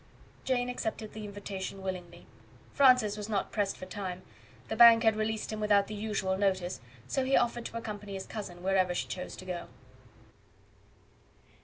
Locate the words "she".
8.95-9.07